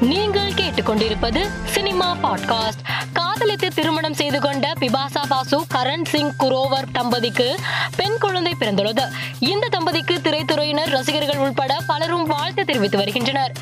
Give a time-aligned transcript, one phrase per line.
[0.00, 2.82] நீங்கள் கேட்டுக்கொண்டிருப்பது cinema podcast.
[3.12, 7.56] காதலித்து திருமணம் செய்து கொண்ட பிபாசா பாசு கரண் சிங் குரோவர் தம்பதிக்கு
[7.96, 9.02] பெண் குழந்தை பிறந்துள்ளது.
[9.38, 13.52] இந்த தம்பதிக்கு திரைத்துறையினர் ரசிகர்கள் உட்பட பலரும் வாழ்த்து தெரிவித்து வருகின்றனர்.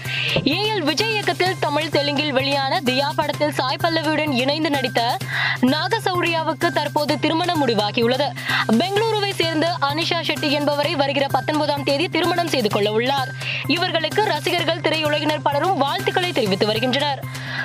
[0.47, 5.17] ஏ எல் விஜய் இயக்கத்தில் தமிழ் தெலுங்கில் வெளியான தியா படத்தில் சாய் பல்லவியுடன் இணைந்து நடித்த
[5.61, 8.29] நாகசௌரியாவுக்கு தற்போது திருமணம் முடிவாகியுள்ளது.
[8.69, 13.29] பெங்களூருவை சேர்ந்த அனிஷா ஷெட்டி என்பவரை வருகிற பத்தொன்பதாம் தேதி திருமணம் செய்து கொள்ள உள்ளார்.
[13.67, 16.13] இவர்களுக்கு ரசிகர்கள் திரையுலகினர் பலரும் வாழ்த்து
[16.47, 17.21] தெரிவித்து வருகின்றனர்.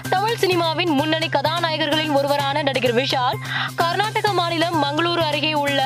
[0.10, 3.38] தமிழ் சினிமாவின் முன்னணி கதாநாயகர்களின் ஒருவரான நடிகர் விஷால்
[3.76, 5.80] கர்நாடக மாநிலம் மங்களூரு அருகே உள்ள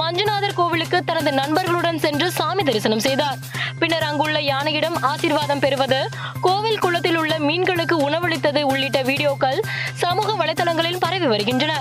[0.00, 3.38] மஞ்சுநாதர் கோவிலுக்கு தனது நண்பர்களுடன் சென்று சாமி தரிசனம் செய்தார்.
[3.78, 6.00] பின்னர் அங்குள்ள யானையிடம் ஆசீர்வாதம் பெறுவது
[6.40, 9.60] கோவில் குளத்தில் உள்ள மீன்களுக்கு உணவளித்தது உள்ளிட்ட வீடியோக்கள்
[10.04, 11.74] சமூக வலைதளங்களில் பரவி வருகின்றன.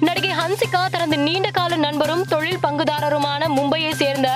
[0.00, 4.30] நடிகை ஹன்சிகா தனது நீண்ட கால நண்பரும் தொழில் பங்குதாரருமான மும்பையை சேர்ந்த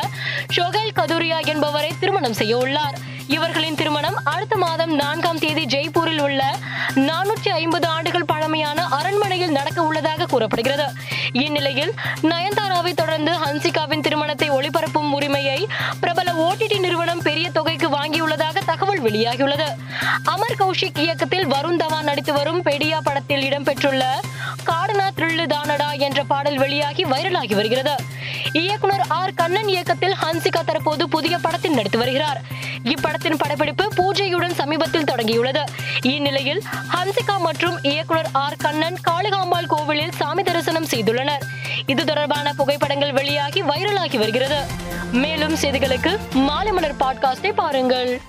[0.57, 2.99] ஷொகைல் கதூரியா என்பவரை திருமணம் செய்ய உள்ளார்.
[3.27, 6.57] இவர்களின் திருமணம் அடுத்த மாதம் நான்காம் தேதி ஜெய்ப்பூரில் உள்ள
[6.95, 10.93] நானூற்றி ஐம்பது ஆண்டுகள் பழமையான அரண்மனையில் நடக்க உள்ளதாக கூறப்படுகிறது.
[11.33, 15.69] இந்நிலையில் நயன்தாராவை தொடர்ந்து ஹன்சிகாவின் திருமணத்தை ஒளிபரப்பும் உரிமையை
[16.01, 19.69] பிரபல ஓடிடி நிறுவனம் பெரிய தொகைக்கு வாங்கியுள்ளதாக தகவல் வெளியாகியுள்ளது.
[20.25, 24.05] அமர் கௌஷிக் இயக்கத்தில் வருண் தவான் நடித்து வரும் பெடியா படத்தில் இடம்பெற்றுள்ள
[24.67, 27.97] காடனா த்ரில்லு தானடா என்ற பாடல் வெளியாகி வைரலாகி வருகிறது.
[28.53, 32.41] இயக்குனர் ஆர் கண்ணன் இயக்கத்தில் ஹன்சிகா தற்போது புதிய படத்தில் நடித்து வருகிறார்.
[32.85, 35.63] இப்படத்தின் படப்பிடிப்பு பூஜையுடன் சமீபத்தில் தொடங்கியுள்ளது.
[36.03, 41.43] இந்நிலையில் ஹன்சிகா மற்றும் இயக்குனர் ஆர் கண்ணன் காளிகாம்பாள் கோவிலில் சாமி தரிசனம் செய்துள்ளனர்.
[41.87, 44.61] இது தொடர்பான புகைப்படங்கள் வெளியாகி வைரலாகி வருகிறது.
[45.13, 48.21] மேலும் செய்திகளுக்கு மாலை மலர் பாட்காஸ்டை பாருங்கள்.